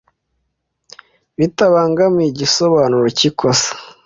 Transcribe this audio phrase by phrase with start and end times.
[1.37, 3.71] Bitabangamiye igisobanuro cy’ikosa